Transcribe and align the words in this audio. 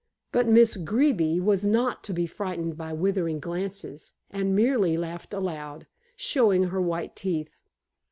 But 0.31 0.47
Miss 0.47 0.77
Greeby 0.77 1.39
was 1.39 1.63
not 1.63 2.03
to 2.05 2.11
be 2.11 2.25
frightened 2.25 2.75
by 2.75 2.91
withering 2.91 3.39
glances, 3.39 4.13
and 4.31 4.55
merely 4.55 4.97
laughed 4.97 5.31
aloud, 5.31 5.85
showing 6.15 6.63
her 6.63 6.81
white 6.81 7.15
teeth. 7.15 7.51